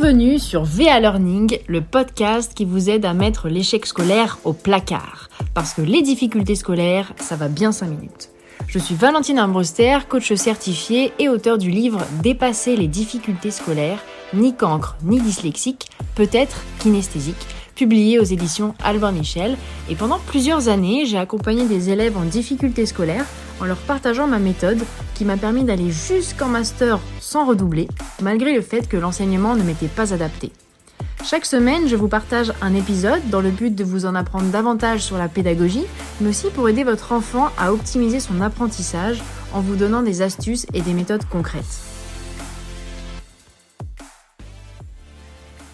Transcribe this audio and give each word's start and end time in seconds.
Bienvenue 0.00 0.38
sur 0.38 0.62
VA 0.62 1.00
Learning, 1.00 1.58
le 1.66 1.80
podcast 1.80 2.54
qui 2.54 2.64
vous 2.64 2.88
aide 2.88 3.04
à 3.04 3.14
mettre 3.14 3.48
l'échec 3.48 3.84
scolaire 3.84 4.38
au 4.44 4.52
placard. 4.52 5.28
Parce 5.54 5.74
que 5.74 5.82
les 5.82 6.02
difficultés 6.02 6.54
scolaires, 6.54 7.12
ça 7.16 7.34
va 7.34 7.48
bien 7.48 7.72
5 7.72 7.88
minutes. 7.88 8.30
Je 8.68 8.78
suis 8.78 8.94
Valentine 8.94 9.40
Armbruster, 9.40 9.98
coach 10.08 10.32
certifié 10.34 11.12
et 11.18 11.28
auteur 11.28 11.58
du 11.58 11.70
livre 11.70 11.98
Dépasser 12.22 12.76
les 12.76 12.86
difficultés 12.86 13.50
scolaires, 13.50 13.98
ni 14.34 14.54
cancre 14.54 14.96
ni 15.02 15.20
dyslexique, 15.20 15.88
peut-être 16.14 16.62
kinesthésique, 16.78 17.46
publié 17.74 18.20
aux 18.20 18.24
éditions 18.24 18.74
Albert 18.84 19.10
Michel. 19.10 19.56
Et 19.90 19.96
pendant 19.96 20.20
plusieurs 20.28 20.68
années, 20.68 21.06
j'ai 21.06 21.18
accompagné 21.18 21.64
des 21.64 21.90
élèves 21.90 22.16
en 22.16 22.24
difficulté 22.24 22.86
scolaire 22.86 23.26
en 23.60 23.64
leur 23.64 23.78
partageant 23.78 24.26
ma 24.26 24.38
méthode 24.38 24.82
qui 25.14 25.24
m'a 25.24 25.36
permis 25.36 25.64
d'aller 25.64 25.90
jusqu'en 25.90 26.48
master 26.48 27.00
sans 27.20 27.46
redoubler, 27.46 27.88
malgré 28.22 28.54
le 28.54 28.62
fait 28.62 28.88
que 28.88 28.96
l'enseignement 28.96 29.56
ne 29.56 29.62
m'était 29.62 29.88
pas 29.88 30.12
adapté. 30.12 30.52
Chaque 31.24 31.44
semaine, 31.44 31.88
je 31.88 31.96
vous 31.96 32.08
partage 32.08 32.52
un 32.62 32.74
épisode 32.74 33.28
dans 33.28 33.40
le 33.40 33.50
but 33.50 33.74
de 33.74 33.84
vous 33.84 34.06
en 34.06 34.14
apprendre 34.14 34.50
davantage 34.50 35.02
sur 35.02 35.18
la 35.18 35.28
pédagogie, 35.28 35.84
mais 36.20 36.30
aussi 36.30 36.48
pour 36.48 36.68
aider 36.68 36.84
votre 36.84 37.12
enfant 37.12 37.48
à 37.58 37.72
optimiser 37.72 38.20
son 38.20 38.40
apprentissage 38.40 39.22
en 39.52 39.60
vous 39.60 39.76
donnant 39.76 40.02
des 40.02 40.22
astuces 40.22 40.66
et 40.72 40.80
des 40.80 40.94
méthodes 40.94 41.24
concrètes. 41.24 41.82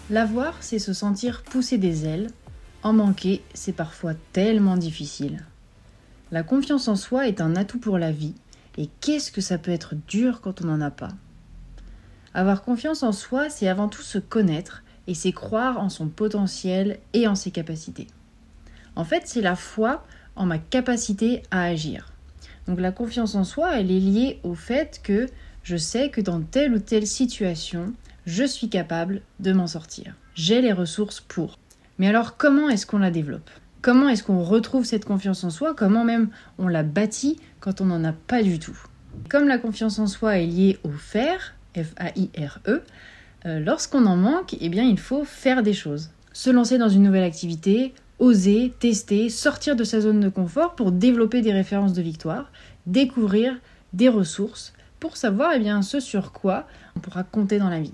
L'avoir, 0.09 0.55
c'est 0.59 0.79
se 0.79 0.93
sentir 0.93 1.41
pousser 1.43 1.77
des 1.77 2.05
ailes. 2.05 2.27
En 2.83 2.93
manquer, 2.93 3.41
c'est 3.53 3.71
parfois 3.73 4.13
tellement 4.33 4.77
difficile. 4.77 5.45
La 6.31 6.43
confiance 6.43 6.87
en 6.87 6.95
soi 6.95 7.27
est 7.27 7.39
un 7.39 7.55
atout 7.55 7.79
pour 7.79 7.99
la 7.99 8.11
vie, 8.11 8.33
et 8.77 8.89
qu'est-ce 8.99 9.31
que 9.31 9.41
ça 9.41 9.57
peut 9.57 9.71
être 9.71 9.93
dur 10.07 10.41
quand 10.41 10.61
on 10.61 10.67
n'en 10.67 10.81
a 10.81 10.91
pas? 10.91 11.11
Avoir 12.33 12.63
confiance 12.63 13.03
en 13.03 13.11
soi, 13.11 13.49
c'est 13.49 13.67
avant 13.67 13.87
tout 13.87 14.01
se 14.01 14.17
connaître, 14.17 14.83
et 15.07 15.13
c'est 15.13 15.31
croire 15.31 15.79
en 15.79 15.89
son 15.89 16.07
potentiel 16.07 16.99
et 17.13 17.27
en 17.27 17.35
ses 17.35 17.51
capacités. 17.51 18.07
En 18.95 19.03
fait, 19.03 19.23
c'est 19.25 19.41
la 19.41 19.55
foi 19.55 20.03
en 20.35 20.45
ma 20.45 20.57
capacité 20.57 21.43
à 21.51 21.63
agir. 21.63 22.11
Donc 22.67 22.79
la 22.79 22.91
confiance 22.91 23.35
en 23.35 23.43
soi, 23.43 23.79
elle 23.79 23.91
est 23.91 23.99
liée 23.99 24.39
au 24.43 24.55
fait 24.55 25.01
que 25.03 25.27
je 25.61 25.77
sais 25.77 26.09
que 26.09 26.21
dans 26.21 26.41
telle 26.41 26.73
ou 26.73 26.79
telle 26.79 27.05
situation, 27.05 27.93
je 28.25 28.43
suis 28.43 28.69
capable 28.69 29.21
de 29.39 29.53
m'en 29.53 29.67
sortir. 29.67 30.15
J'ai 30.33 30.61
les 30.61 30.73
ressources 30.73 31.21
pour. 31.21 31.59
Mais 31.99 32.07
alors 32.07 32.35
comment 32.37 32.67
est-ce 32.69 32.87
qu'on 32.87 32.97
la 32.97 33.11
développe? 33.11 33.49
Comment 33.85 34.09
est-ce 34.09 34.23
qu'on 34.23 34.41
retrouve 34.41 34.83
cette 34.83 35.05
confiance 35.05 35.43
en 35.43 35.51
soi 35.51 35.75
Comment 35.75 36.03
même 36.03 36.29
on 36.57 36.67
la 36.67 36.81
bâtit 36.81 37.37
quand 37.59 37.81
on 37.81 37.85
n'en 37.85 38.03
a 38.03 38.13
pas 38.13 38.41
du 38.41 38.57
tout 38.57 38.75
Comme 39.29 39.47
la 39.47 39.59
confiance 39.59 39.99
en 39.99 40.07
soi 40.07 40.39
est 40.39 40.47
liée 40.47 40.79
au 40.83 40.89
faire, 40.89 41.53
F-A-I-R-E, 41.77 42.81
euh, 43.45 43.59
lorsqu'on 43.59 44.07
en 44.07 44.15
manque, 44.15 44.55
eh 44.59 44.69
bien 44.69 44.81
il 44.81 44.97
faut 44.97 45.23
faire 45.23 45.61
des 45.61 45.73
choses. 45.73 46.09
Se 46.33 46.49
lancer 46.49 46.79
dans 46.79 46.89
une 46.89 47.03
nouvelle 47.03 47.23
activité, 47.23 47.93
oser, 48.17 48.73
tester, 48.79 49.29
sortir 49.29 49.75
de 49.75 49.83
sa 49.83 50.01
zone 50.01 50.19
de 50.19 50.29
confort 50.29 50.73
pour 50.73 50.91
développer 50.91 51.43
des 51.43 51.53
références 51.53 51.93
de 51.93 52.01
victoire, 52.01 52.51
découvrir 52.87 53.55
des 53.93 54.09
ressources 54.09 54.73
pour 54.99 55.15
savoir 55.15 55.51
eh 55.53 55.59
bien, 55.59 55.83
ce 55.83 55.99
sur 55.99 56.31
quoi 56.31 56.65
on 56.95 57.01
pourra 57.01 57.21
compter 57.21 57.59
dans 57.59 57.69
la 57.69 57.81
vie. 57.81 57.93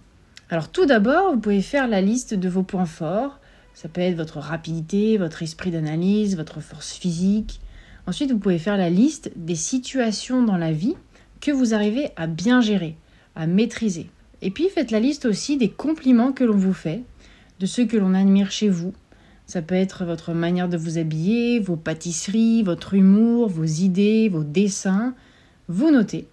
Alors 0.49 0.69
tout 0.69 0.85
d'abord, 0.85 1.33
vous 1.33 1.39
pouvez 1.41 1.61
faire 1.61 1.89
la 1.89 1.99
liste 1.99 2.33
de 2.33 2.47
vos 2.47 2.63
points 2.63 2.85
forts. 2.85 3.40
Ça 3.73 3.89
peut 3.89 4.01
être 4.01 4.17
votre 4.17 4.39
rapidité, 4.39 5.17
votre 5.17 5.43
esprit 5.43 5.71
d'analyse, 5.71 6.37
votre 6.37 6.61
force 6.61 6.93
physique. 6.93 7.59
Ensuite, 8.07 8.31
vous 8.31 8.39
pouvez 8.39 8.59
faire 8.59 8.77
la 8.77 8.89
liste 8.89 9.31
des 9.35 9.55
situations 9.55 10.43
dans 10.43 10.57
la 10.57 10.71
vie 10.71 10.95
que 11.39 11.51
vous 11.51 11.73
arrivez 11.73 12.09
à 12.15 12.27
bien 12.27 12.61
gérer, 12.61 12.95
à 13.35 13.47
maîtriser. 13.47 14.09
Et 14.41 14.51
puis 14.51 14.69
faites 14.69 14.91
la 14.91 14.99
liste 14.99 15.25
aussi 15.25 15.57
des 15.57 15.69
compliments 15.69 16.31
que 16.31 16.43
l'on 16.43 16.57
vous 16.57 16.73
fait, 16.73 17.03
de 17.59 17.65
ceux 17.65 17.85
que 17.85 17.97
l'on 17.97 18.13
admire 18.13 18.51
chez 18.51 18.69
vous. 18.69 18.93
Ça 19.45 19.61
peut 19.61 19.75
être 19.75 20.05
votre 20.05 20.33
manière 20.33 20.69
de 20.69 20.77
vous 20.77 20.97
habiller, 20.97 21.59
vos 21.59 21.75
pâtisseries, 21.75 22.63
votre 22.63 22.93
humour, 22.93 23.49
vos 23.49 23.65
idées, 23.65 24.29
vos 24.29 24.43
dessins. 24.43 25.13
Vous 25.67 25.91
notez. 25.91 26.27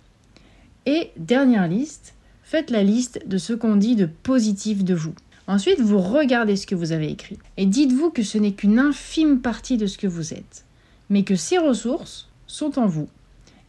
Et 0.86 1.10
dernière 1.16 1.68
liste, 1.68 2.14
faites 2.42 2.70
la 2.70 2.82
liste 2.82 3.26
de 3.26 3.36
ce 3.36 3.52
qu'on 3.52 3.76
dit 3.76 3.96
de 3.96 4.06
positif 4.06 4.84
de 4.84 4.94
vous. 4.94 5.14
Ensuite, 5.48 5.80
vous 5.80 5.98
regardez 5.98 6.56
ce 6.56 6.66
que 6.66 6.74
vous 6.74 6.92
avez 6.92 7.10
écrit 7.10 7.38
et 7.56 7.64
dites-vous 7.64 8.10
que 8.10 8.22
ce 8.22 8.36
n'est 8.36 8.52
qu'une 8.52 8.78
infime 8.78 9.40
partie 9.40 9.78
de 9.78 9.86
ce 9.86 9.96
que 9.96 10.06
vous 10.06 10.34
êtes, 10.34 10.66
mais 11.08 11.24
que 11.24 11.36
ces 11.36 11.56
ressources 11.56 12.28
sont 12.46 12.78
en 12.78 12.86
vous 12.86 13.08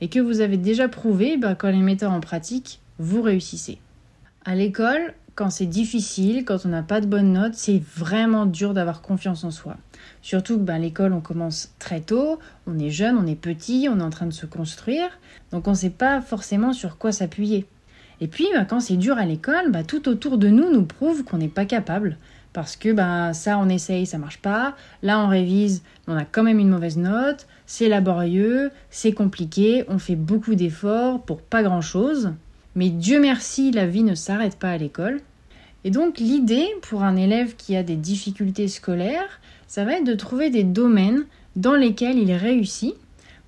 et 0.02 0.10
que 0.10 0.20
vous 0.20 0.42
avez 0.42 0.58
déjà 0.58 0.90
prouvé 0.90 1.38
bah, 1.38 1.56
qu'en 1.56 1.72
les 1.72 1.78
mettant 1.78 2.14
en 2.14 2.20
pratique, 2.20 2.82
vous 3.00 3.22
réussissez. 3.22 3.80
À 4.44 4.56
l'école, 4.56 5.14
quand 5.36 5.50
c'est 5.50 5.68
difficile, 5.68 6.44
quand 6.44 6.66
on 6.66 6.70
n'a 6.70 6.84
pas 6.84 7.00
de 7.00 7.06
bonnes 7.06 7.32
notes, 7.32 7.56
c'est 7.56 7.82
vraiment 7.96 8.46
dur 8.46 8.74
d'avoir 8.74 9.02
confiance 9.02 9.46
en 9.46 9.52
soi. 9.52 9.78
Surtout 10.22 10.58
que 10.58 10.64
bah, 10.64 10.80
l'école, 10.80 11.14
on 11.14 11.22
commence 11.22 11.72
très 11.80 12.02
tôt, 12.02 12.40
on 12.68 12.78
est 12.78 12.90
jeune, 12.90 13.18
on 13.18 13.26
est 13.26 13.36
petit, 13.36 13.88
on 13.90 14.02
est 14.02 14.04
en 14.04 14.10
train 14.10 14.26
de 14.26 14.34
se 14.34 14.46
construire, 14.46 15.08
donc 15.54 15.66
on 15.66 15.72
ne 15.72 15.76
sait 15.78 15.90
pas 15.90 16.20
forcément 16.20 16.74
sur 16.74 16.98
quoi 16.98 17.14
s'appuyer. 17.14 17.66
Et 18.22 18.28
puis, 18.28 18.48
bah, 18.54 18.66
quand 18.66 18.80
c'est 18.80 18.98
dur 18.98 19.18
à 19.18 19.26
l'école, 19.26 19.72
bah, 19.72 19.84
tout 19.84 20.10
autour 20.10 20.38
de 20.38 20.50
nous 20.50 20.72
nous 20.72 20.84
prouve 20.84 21.24
qu'on 21.24 21.38
n'est 21.38 21.48
pas 21.48 21.66
capable. 21.66 22.18
Parce 22.52 22.76
que 22.76 22.92
bah, 22.92 23.34
ça, 23.34 23.58
on 23.58 23.70
essaye, 23.70 24.06
ça 24.06 24.18
marche 24.18 24.40
pas. 24.40 24.76
Là, 25.04 25.20
on 25.20 25.28
révise, 25.28 25.84
on 26.08 26.18
a 26.18 26.26
quand 26.26 26.44
même 26.44 26.60
une 26.60 26.70
mauvaise 26.70 26.98
note. 26.98 27.48
C'est 27.66 27.88
laborieux, 27.88 28.72
c'est 28.90 29.14
compliqué, 29.14 29.86
on 29.88 30.00
fait 30.00 30.16
beaucoup 30.16 30.56
d'efforts 30.56 31.22
pour 31.22 31.42
pas 31.42 31.62
grand-chose. 31.62 32.32
Mais 32.76 32.90
Dieu 32.90 33.20
merci, 33.20 33.72
la 33.72 33.86
vie 33.86 34.04
ne 34.04 34.16
s'arrête 34.16 34.58
pas 34.58 34.72
à 34.72 34.78
l'école. 34.78 35.22
Et 35.84 35.92
donc, 35.92 36.18
l'idée 36.18 36.68
pour 36.82 37.04
un 37.04 37.16
élève 37.16 37.56
qui 37.56 37.76
a 37.76 37.84
des 37.84 37.96
difficultés 37.96 38.68
scolaires, 38.68 39.40
ça 39.68 39.86
va 39.86 39.94
être 39.94 40.04
de 40.04 40.16
trouver 40.16 40.50
des 40.50 40.64
domaines 40.64 41.26
dans 41.56 41.76
lesquels 41.76 42.18
il 42.18 42.34
réussit 42.34 42.96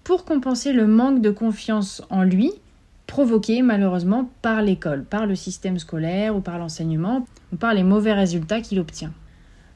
pour 0.03 0.23
compenser 0.23 0.71
le 0.71 0.87
manque 0.87 1.21
de 1.21 1.31
confiance 1.31 2.03
en 2.09 2.23
lui 2.23 2.51
provoqué 3.11 3.61
malheureusement 3.61 4.31
par 4.41 4.61
l'école, 4.61 5.03
par 5.03 5.25
le 5.25 5.35
système 5.35 5.77
scolaire 5.77 6.33
ou 6.33 6.39
par 6.39 6.57
l'enseignement 6.57 7.27
ou 7.51 7.57
par 7.57 7.73
les 7.73 7.83
mauvais 7.83 8.13
résultats 8.13 8.61
qu'il 8.61 8.79
obtient. 8.79 9.11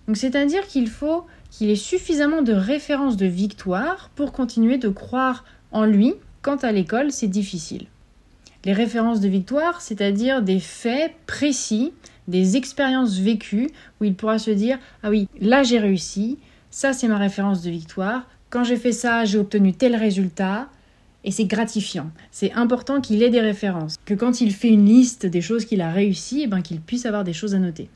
Donc 0.08 0.16
c'est-à-dire 0.16 0.66
qu'il 0.68 0.88
faut 0.88 1.26
qu'il 1.52 1.70
ait 1.70 1.76
suffisamment 1.76 2.44
de 2.44 2.54
références 2.54 3.18
de 3.18 3.26
victoire 3.26 4.10
pour 4.16 4.32
continuer 4.32 4.78
de 4.78 4.88
croire 4.88 5.44
en 5.74 5.84
lui 5.84 6.14
quand 6.44 6.64
à 6.64 6.72
l'école 6.72 7.12
c'est 7.12 7.28
difficile. 7.28 7.88
Les 8.64 8.72
références 8.72 9.20
de 9.20 9.28
victoire, 9.28 9.82
c'est-à-dire 9.82 10.42
des 10.42 10.62
faits 10.62 11.12
précis, 11.28 11.92
des 12.30 12.56
expériences 12.56 13.20
vécues 13.20 13.70
où 14.00 14.06
il 14.06 14.16
pourra 14.16 14.40
se 14.40 14.52
dire 14.52 14.80
ah 15.04 15.10
oui, 15.10 15.28
là 15.42 15.62
j'ai 15.62 15.80
réussi, 15.80 16.40
ça 16.72 16.94
c'est 16.94 17.10
ma 17.10 17.18
référence 17.18 17.62
de 17.64 17.70
victoire, 17.70 18.30
quand 18.50 18.64
j'ai 18.64 18.78
fait 18.78 18.94
ça, 18.94 19.26
j'ai 19.26 19.40
obtenu 19.40 19.74
tel 19.74 19.98
résultat, 19.98 20.70
et 21.26 21.32
c'est 21.32 21.46
gratifiant. 21.46 22.12
C'est 22.32 22.54
important 22.54 23.02
qu'il 23.02 23.22
ait 23.22 23.30
des 23.30 23.42
références, 23.42 23.98
que 24.06 24.14
quand 24.14 24.40
il 24.40 24.54
fait 24.54 24.70
une 24.70 24.86
liste 24.86 25.26
des 25.26 25.42
choses 25.42 25.66
qu'il 25.66 25.82
a 25.82 25.92
réussi, 25.92 26.44
eh 26.44 26.48
ben, 26.48 26.62
qu'il 26.62 26.80
puisse 26.80 27.06
avoir 27.06 27.26
des 27.26 27.34
choses 27.34 27.56
à 27.56 27.60
noter. 27.60 27.90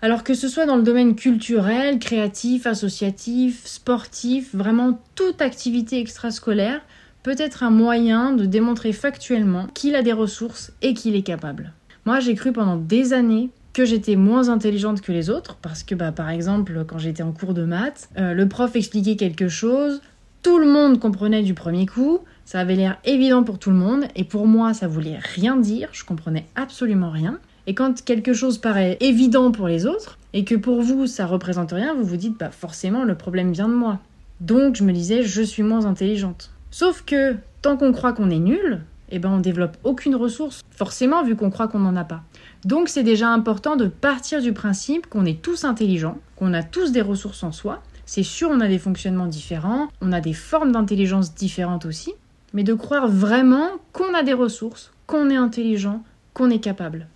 Alors 0.00 0.24
que 0.24 0.34
ce 0.34 0.48
soit 0.48 0.66
dans 0.66 0.76
le 0.76 0.82
domaine 0.82 1.14
culturel, 1.14 2.00
créatif, 2.00 2.66
associatif, 2.66 3.64
sportif, 3.64 4.52
vraiment 4.52 4.98
toute 5.14 5.40
activité 5.40 6.00
extrascolaire 6.00 6.80
peut 7.22 7.36
être 7.38 7.62
un 7.62 7.70
moyen 7.70 8.32
de 8.32 8.44
démontrer 8.44 8.92
factuellement 8.92 9.68
qu'il 9.74 9.94
a 9.94 10.02
des 10.02 10.12
ressources 10.12 10.72
et 10.82 10.94
qu'il 10.94 11.14
est 11.14 11.22
capable. 11.22 11.72
Moi, 12.04 12.18
j'ai 12.18 12.34
cru 12.34 12.52
pendant 12.52 12.76
des 12.76 13.12
années 13.12 13.50
que 13.72 13.84
j'étais 13.84 14.16
moins 14.16 14.48
intelligente 14.48 15.02
que 15.02 15.12
les 15.12 15.30
autres 15.30 15.56
parce 15.62 15.84
que 15.84 15.94
bah, 15.94 16.10
par 16.10 16.30
exemple 16.30 16.84
quand 16.86 16.98
j'étais 16.98 17.22
en 17.22 17.32
cours 17.32 17.54
de 17.54 17.64
maths, 17.64 18.08
euh, 18.18 18.34
le 18.34 18.48
prof 18.48 18.74
expliquait 18.74 19.16
quelque 19.16 19.48
chose, 19.48 20.02
tout 20.42 20.58
le 20.58 20.66
monde 20.66 20.98
comprenait 20.98 21.42
du 21.42 21.54
premier 21.54 21.86
coup, 21.86 22.20
ça 22.44 22.60
avait 22.60 22.76
l'air 22.76 22.98
évident 23.04 23.42
pour 23.42 23.58
tout 23.58 23.70
le 23.70 23.76
monde, 23.76 24.04
et 24.16 24.24
pour 24.24 24.46
moi, 24.46 24.74
ça 24.74 24.88
voulait 24.88 25.18
rien 25.18 25.56
dire, 25.56 25.88
je 25.92 26.04
comprenais 26.04 26.46
absolument 26.54 27.10
rien. 27.10 27.38
Et 27.66 27.74
quand 27.74 28.04
quelque 28.04 28.32
chose 28.32 28.58
paraît 28.58 28.96
évident 29.00 29.52
pour 29.52 29.68
les 29.68 29.86
autres, 29.86 30.18
et 30.32 30.44
que 30.44 30.54
pour 30.54 30.82
vous, 30.82 31.06
ça 31.06 31.26
représente 31.26 31.72
rien, 31.72 31.94
vous 31.94 32.04
vous 32.04 32.16
dites, 32.16 32.38
bah 32.38 32.50
forcément, 32.50 33.04
le 33.04 33.14
problème 33.14 33.52
vient 33.52 33.68
de 33.68 33.74
moi. 33.74 34.00
Donc, 34.40 34.76
je 34.76 34.82
me 34.82 34.92
disais, 34.92 35.22
je 35.22 35.42
suis 35.42 35.62
moins 35.62 35.86
intelligente. 35.86 36.50
Sauf 36.70 37.02
que, 37.02 37.36
tant 37.60 37.76
qu'on 37.76 37.92
croit 37.92 38.12
qu'on 38.12 38.30
est 38.30 38.38
nul, 38.38 38.80
eh 39.10 39.18
ben 39.18 39.30
on 39.30 39.38
développe 39.38 39.76
aucune 39.84 40.16
ressource, 40.16 40.62
forcément, 40.70 41.22
vu 41.22 41.36
qu'on 41.36 41.50
croit 41.50 41.68
qu'on 41.68 41.78
n'en 41.78 41.96
a 41.96 42.04
pas. 42.04 42.22
Donc, 42.64 42.88
c'est 42.88 43.02
déjà 43.02 43.28
important 43.28 43.76
de 43.76 43.86
partir 43.86 44.40
du 44.40 44.52
principe 44.52 45.06
qu'on 45.06 45.26
est 45.26 45.42
tous 45.42 45.64
intelligents, 45.64 46.18
qu'on 46.34 46.54
a 46.54 46.62
tous 46.62 46.92
des 46.92 47.02
ressources 47.02 47.42
en 47.42 47.52
soi, 47.52 47.82
c'est 48.04 48.22
sûr, 48.22 48.50
on 48.50 48.60
a 48.60 48.68
des 48.68 48.78
fonctionnements 48.78 49.26
différents, 49.26 49.88
on 50.00 50.12
a 50.12 50.20
des 50.20 50.32
formes 50.32 50.72
d'intelligence 50.72 51.34
différentes 51.34 51.86
aussi, 51.86 52.12
mais 52.52 52.64
de 52.64 52.74
croire 52.74 53.08
vraiment 53.08 53.68
qu'on 53.92 54.14
a 54.14 54.22
des 54.22 54.32
ressources, 54.32 54.92
qu'on 55.06 55.30
est 55.30 55.36
intelligent, 55.36 56.02
qu'on 56.34 56.50
est 56.50 56.58
capable. 56.58 57.06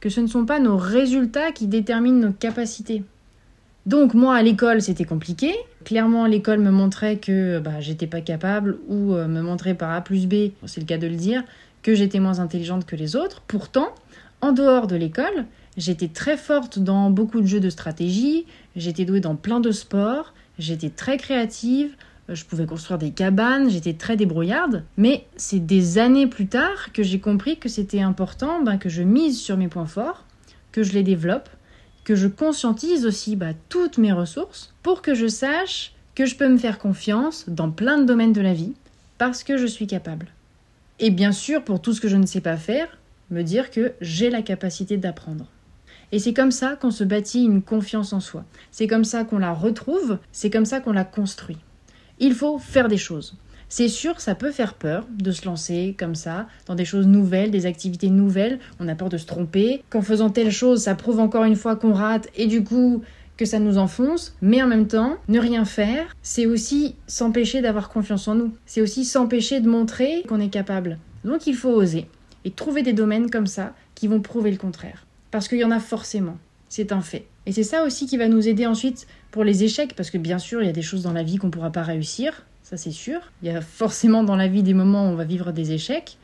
Que 0.00 0.08
ce 0.08 0.20
ne 0.20 0.26
sont 0.26 0.44
pas 0.44 0.58
nos 0.58 0.76
résultats 0.76 1.52
qui 1.52 1.66
déterminent 1.66 2.28
nos 2.28 2.32
capacités. 2.32 3.02
Donc 3.86 4.14
moi 4.14 4.34
à 4.34 4.42
l'école 4.42 4.82
c'était 4.82 5.04
compliqué. 5.04 5.54
Clairement 5.84 6.26
l'école 6.26 6.58
me 6.58 6.70
montrait 6.70 7.18
que 7.18 7.60
bah, 7.60 7.80
j'étais 7.80 8.08
pas 8.08 8.20
capable 8.20 8.78
ou 8.88 9.14
euh, 9.14 9.28
me 9.28 9.40
montrait 9.40 9.74
par 9.74 9.92
A 9.92 10.00
plus 10.00 10.26
B, 10.26 10.50
c'est 10.66 10.80
le 10.80 10.86
cas 10.86 10.98
de 10.98 11.06
le 11.06 11.14
dire, 11.14 11.44
que 11.82 11.94
j'étais 11.94 12.18
moins 12.18 12.40
intelligente 12.40 12.84
que 12.84 12.96
les 12.96 13.14
autres. 13.14 13.42
Pourtant, 13.46 13.94
En 14.40 14.52
dehors 14.52 14.86
de 14.86 14.96
l'école, 14.96 15.46
j'étais 15.76 16.08
très 16.08 16.36
forte 16.36 16.78
dans 16.78 17.10
beaucoup 17.10 17.40
de 17.40 17.46
jeux 17.46 17.60
de 17.60 17.70
stratégie, 17.70 18.44
j'étais 18.74 19.04
douée 19.04 19.20
dans 19.20 19.36
plein 19.36 19.60
de 19.60 19.70
sports, 19.70 20.34
j'étais 20.58 20.90
très 20.90 21.16
créative, 21.16 21.94
je 22.28 22.44
pouvais 22.44 22.66
construire 22.66 22.98
des 22.98 23.10
cabanes, 23.10 23.70
j'étais 23.70 23.94
très 23.94 24.16
débrouillarde, 24.16 24.84
mais 24.96 25.26
c'est 25.36 25.64
des 25.64 25.98
années 25.98 26.26
plus 26.26 26.46
tard 26.46 26.92
que 26.92 27.02
j'ai 27.02 27.20
compris 27.20 27.58
que 27.58 27.68
c'était 27.68 28.00
important 28.00 28.62
ben, 28.62 28.78
que 28.78 28.88
je 28.88 29.02
mise 29.02 29.38
sur 29.40 29.56
mes 29.56 29.68
points 29.68 29.86
forts, 29.86 30.24
que 30.72 30.82
je 30.82 30.92
les 30.92 31.02
développe, 31.02 31.48
que 32.04 32.14
je 32.14 32.28
conscientise 32.28 33.06
aussi 33.06 33.36
ben, 33.36 33.54
toutes 33.68 33.98
mes 33.98 34.12
ressources 34.12 34.74
pour 34.82 35.02
que 35.02 35.14
je 35.14 35.28
sache 35.28 35.92
que 36.14 36.26
je 36.26 36.36
peux 36.36 36.48
me 36.48 36.58
faire 36.58 36.78
confiance 36.78 37.44
dans 37.48 37.70
plein 37.70 37.98
de 37.98 38.04
domaines 38.04 38.32
de 38.32 38.40
la 38.40 38.54
vie 38.54 38.74
parce 39.18 39.44
que 39.44 39.56
je 39.56 39.66
suis 39.66 39.86
capable. 39.86 40.28
Et 40.98 41.10
bien 41.10 41.32
sûr, 41.32 41.62
pour 41.62 41.80
tout 41.80 41.92
ce 41.92 42.00
que 42.00 42.08
je 42.08 42.16
ne 42.16 42.26
sais 42.26 42.40
pas 42.40 42.56
faire, 42.56 42.88
me 43.30 43.42
dire 43.42 43.70
que 43.70 43.92
j'ai 44.00 44.30
la 44.30 44.42
capacité 44.42 44.96
d'apprendre. 44.96 45.46
Et 46.12 46.18
c'est 46.18 46.32
comme 46.32 46.52
ça 46.52 46.76
qu'on 46.76 46.90
se 46.90 47.04
bâtit 47.04 47.44
une 47.44 47.62
confiance 47.62 48.12
en 48.12 48.20
soi. 48.20 48.44
C'est 48.70 48.86
comme 48.86 49.04
ça 49.04 49.24
qu'on 49.24 49.38
la 49.38 49.52
retrouve, 49.52 50.18
c'est 50.32 50.50
comme 50.50 50.64
ça 50.64 50.80
qu'on 50.80 50.92
la 50.92 51.04
construit. 51.04 51.58
Il 52.18 52.34
faut 52.34 52.58
faire 52.58 52.88
des 52.88 52.96
choses. 52.96 53.36
C'est 53.68 53.88
sûr, 53.88 54.20
ça 54.20 54.34
peut 54.34 54.52
faire 54.52 54.74
peur 54.74 55.06
de 55.10 55.32
se 55.32 55.44
lancer 55.44 55.96
comme 55.98 56.14
ça, 56.14 56.46
dans 56.66 56.76
des 56.76 56.84
choses 56.84 57.06
nouvelles, 57.06 57.50
des 57.50 57.66
activités 57.66 58.10
nouvelles. 58.10 58.60
On 58.78 58.88
a 58.88 58.94
peur 58.94 59.08
de 59.08 59.18
se 59.18 59.26
tromper. 59.26 59.82
Qu'en 59.90 60.02
faisant 60.02 60.30
telle 60.30 60.52
chose, 60.52 60.82
ça 60.82 60.94
prouve 60.94 61.18
encore 61.18 61.44
une 61.44 61.56
fois 61.56 61.74
qu'on 61.74 61.92
rate 61.92 62.28
et 62.36 62.46
du 62.46 62.62
coup 62.62 63.02
que 63.36 63.44
ça 63.44 63.58
nous 63.58 63.76
enfonce. 63.76 64.36
Mais 64.40 64.62
en 64.62 64.68
même 64.68 64.86
temps, 64.86 65.16
ne 65.28 65.40
rien 65.40 65.64
faire, 65.64 66.14
c'est 66.22 66.46
aussi 66.46 66.94
s'empêcher 67.06 67.60
d'avoir 67.60 67.88
confiance 67.88 68.28
en 68.28 68.36
nous. 68.36 68.54
C'est 68.66 68.80
aussi 68.80 69.04
s'empêcher 69.04 69.60
de 69.60 69.68
montrer 69.68 70.22
qu'on 70.28 70.40
est 70.40 70.48
capable. 70.48 70.98
Donc 71.24 71.46
il 71.46 71.56
faut 71.56 71.70
oser 71.70 72.06
et 72.44 72.52
trouver 72.52 72.82
des 72.82 72.92
domaines 72.92 73.30
comme 73.30 73.48
ça 73.48 73.74
qui 73.94 74.06
vont 74.06 74.20
prouver 74.20 74.52
le 74.52 74.56
contraire. 74.58 75.06
Parce 75.32 75.48
qu'il 75.48 75.58
y 75.58 75.64
en 75.64 75.72
a 75.72 75.80
forcément. 75.80 76.38
C'est 76.68 76.92
un 76.92 77.00
fait. 77.00 77.26
Et 77.46 77.52
c'est 77.52 77.62
ça 77.62 77.84
aussi 77.84 78.06
qui 78.06 78.16
va 78.16 78.28
nous 78.28 78.48
aider 78.48 78.66
ensuite 78.66 79.06
pour 79.30 79.44
les 79.44 79.64
échecs, 79.64 79.94
parce 79.94 80.10
que 80.10 80.18
bien 80.18 80.38
sûr, 80.38 80.62
il 80.62 80.66
y 80.66 80.68
a 80.68 80.72
des 80.72 80.82
choses 80.82 81.02
dans 81.02 81.12
la 81.12 81.22
vie 81.22 81.36
qu'on 81.36 81.46
ne 81.46 81.52
pourra 81.52 81.70
pas 81.70 81.82
réussir, 81.82 82.44
ça 82.62 82.76
c'est 82.76 82.90
sûr. 82.90 83.20
Il 83.42 83.48
y 83.48 83.52
a 83.52 83.60
forcément 83.60 84.24
dans 84.24 84.36
la 84.36 84.48
vie 84.48 84.64
des 84.64 84.74
moments 84.74 85.06
où 85.06 85.12
on 85.12 85.14
va 85.14 85.24
vivre 85.24 85.52
des 85.52 85.72
échecs. 85.72 86.18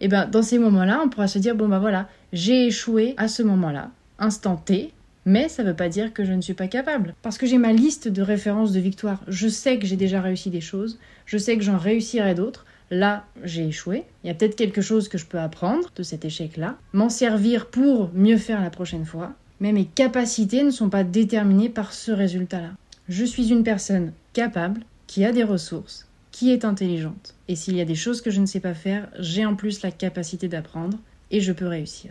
Et 0.00 0.08
bien 0.08 0.26
dans 0.26 0.42
ces 0.42 0.58
moments-là, 0.58 1.00
on 1.04 1.08
pourra 1.08 1.28
se 1.28 1.38
dire, 1.38 1.54
bon 1.54 1.68
ben 1.68 1.78
voilà, 1.78 2.08
j'ai 2.32 2.66
échoué 2.66 3.14
à 3.18 3.28
ce 3.28 3.42
moment-là, 3.42 3.90
instant 4.18 4.56
T, 4.56 4.92
mais 5.26 5.48
ça 5.48 5.62
ne 5.62 5.68
veut 5.68 5.76
pas 5.76 5.88
dire 5.88 6.12
que 6.12 6.24
je 6.24 6.32
ne 6.32 6.40
suis 6.40 6.54
pas 6.54 6.66
capable. 6.66 7.14
Parce 7.22 7.36
que 7.36 7.46
j'ai 7.46 7.58
ma 7.58 7.72
liste 7.72 8.08
de 8.08 8.22
références 8.22 8.72
de 8.72 8.80
victoire. 8.80 9.20
Je 9.28 9.48
sais 9.48 9.78
que 9.78 9.86
j'ai 9.86 9.96
déjà 9.96 10.20
réussi 10.20 10.50
des 10.50 10.60
choses, 10.60 10.98
je 11.26 11.36
sais 11.36 11.56
que 11.56 11.62
j'en 11.62 11.78
réussirai 11.78 12.34
d'autres. 12.34 12.64
Là, 12.90 13.24
j'ai 13.42 13.66
échoué. 13.68 14.04
Il 14.22 14.28
y 14.28 14.30
a 14.30 14.34
peut-être 14.34 14.56
quelque 14.56 14.82
chose 14.82 15.08
que 15.08 15.16
je 15.16 15.24
peux 15.24 15.38
apprendre 15.38 15.90
de 15.96 16.02
cet 16.02 16.24
échec-là, 16.24 16.76
m'en 16.92 17.08
servir 17.08 17.66
pour 17.66 18.10
mieux 18.12 18.36
faire 18.36 18.60
la 18.60 18.70
prochaine 18.70 19.06
fois 19.06 19.34
mais 19.62 19.72
mes 19.72 19.84
capacités 19.84 20.64
ne 20.64 20.72
sont 20.72 20.90
pas 20.90 21.04
déterminées 21.04 21.68
par 21.68 21.92
ce 21.92 22.10
résultat-là. 22.10 22.72
Je 23.08 23.24
suis 23.24 23.50
une 23.50 23.62
personne 23.62 24.12
capable, 24.32 24.80
qui 25.06 25.24
a 25.24 25.30
des 25.30 25.44
ressources, 25.44 26.08
qui 26.32 26.50
est 26.50 26.64
intelligente. 26.64 27.36
Et 27.46 27.54
s'il 27.54 27.76
y 27.76 27.80
a 27.80 27.84
des 27.84 27.94
choses 27.94 28.22
que 28.22 28.32
je 28.32 28.40
ne 28.40 28.46
sais 28.46 28.58
pas 28.58 28.74
faire, 28.74 29.08
j'ai 29.20 29.46
en 29.46 29.54
plus 29.54 29.82
la 29.82 29.92
capacité 29.92 30.48
d'apprendre 30.48 30.98
et 31.30 31.40
je 31.40 31.52
peux 31.52 31.68
réussir. 31.68 32.10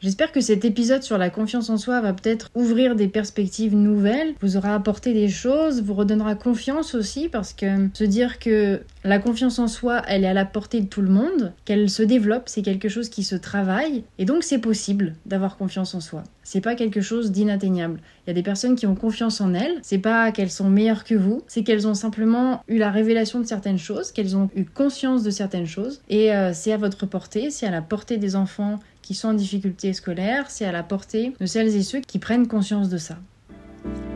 J'espère 0.00 0.32
que 0.32 0.40
cet 0.40 0.64
épisode 0.64 1.02
sur 1.02 1.18
la 1.18 1.30
confiance 1.30 1.70
en 1.70 1.76
soi 1.76 2.00
va 2.00 2.12
peut-être 2.12 2.50
ouvrir 2.54 2.96
des 2.96 3.08
perspectives 3.08 3.76
nouvelles, 3.76 4.34
vous 4.40 4.56
aura 4.56 4.74
apporté 4.74 5.12
des 5.12 5.28
choses, 5.28 5.82
vous 5.82 5.94
redonnera 5.94 6.34
confiance 6.34 6.94
aussi 6.94 7.28
parce 7.28 7.52
que 7.52 7.88
se 7.94 8.04
dire 8.04 8.40
que 8.40 8.80
la 9.04 9.18
confiance 9.18 9.58
en 9.58 9.68
soi, 9.68 10.02
elle 10.08 10.24
est 10.24 10.28
à 10.28 10.34
la 10.34 10.44
portée 10.44 10.80
de 10.80 10.86
tout 10.86 11.02
le 11.02 11.10
monde, 11.10 11.52
qu'elle 11.64 11.88
se 11.88 12.02
développe, 12.02 12.44
c'est 12.46 12.62
quelque 12.62 12.88
chose 12.88 13.08
qui 13.08 13.22
se 13.22 13.36
travaille. 13.36 14.04
Et 14.18 14.24
donc 14.24 14.42
c'est 14.42 14.58
possible 14.58 15.14
d'avoir 15.26 15.56
confiance 15.56 15.94
en 15.94 16.00
soi. 16.00 16.24
C'est 16.42 16.60
pas 16.60 16.74
quelque 16.74 17.00
chose 17.00 17.30
d'inatteignable. 17.30 18.00
Il 18.26 18.30
y 18.30 18.32
a 18.32 18.34
des 18.34 18.42
personnes 18.42 18.74
qui 18.74 18.86
ont 18.86 18.94
confiance 18.94 19.40
en 19.40 19.54
elles, 19.54 19.78
c'est 19.82 19.98
pas 19.98 20.32
qu'elles 20.32 20.50
sont 20.50 20.68
meilleures 20.68 21.04
que 21.04 21.14
vous, 21.14 21.42
c'est 21.46 21.62
qu'elles 21.62 21.86
ont 21.86 21.94
simplement 21.94 22.62
eu 22.68 22.78
la 22.78 22.90
révélation 22.90 23.40
de 23.40 23.46
certaines 23.46 23.78
choses, 23.78 24.12
qu'elles 24.12 24.36
ont 24.36 24.50
eu 24.56 24.64
conscience 24.64 25.22
de 25.22 25.30
certaines 25.30 25.66
choses. 25.66 26.00
Et 26.08 26.32
euh, 26.34 26.52
c'est 26.52 26.72
à 26.72 26.76
votre 26.76 27.06
portée, 27.06 27.50
c'est 27.50 27.66
à 27.66 27.70
la 27.70 27.82
portée 27.82 28.16
des 28.16 28.34
enfants 28.34 28.80
qui 29.02 29.14
sont 29.14 29.28
en 29.28 29.34
difficulté 29.34 29.92
scolaire, 29.92 30.50
c'est 30.50 30.64
à 30.64 30.72
la 30.72 30.82
portée 30.82 31.32
de 31.40 31.46
celles 31.46 31.74
et 31.74 31.82
ceux 31.82 32.00
qui 32.00 32.18
prennent 32.18 32.46
conscience 32.46 32.88
de 32.88 32.98
ça. 32.98 33.16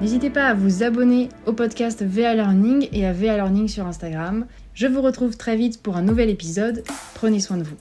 N'hésitez 0.02 0.30
pas 0.30 0.48
à 0.48 0.54
vous 0.54 0.82
abonner 0.82 1.28
au 1.46 1.52
podcast 1.52 2.02
VA 2.02 2.34
Learning 2.34 2.88
et 2.90 3.06
à 3.06 3.12
VA 3.12 3.36
Learning 3.36 3.68
sur 3.68 3.86
Instagram. 3.86 4.46
Je 4.74 4.88
vous 4.88 5.00
retrouve 5.00 5.36
très 5.36 5.54
vite 5.54 5.80
pour 5.80 5.96
un 5.96 6.02
nouvel 6.02 6.28
épisode. 6.28 6.82
Prenez 7.14 7.38
soin 7.38 7.56
de 7.56 7.62
vous. 7.62 7.76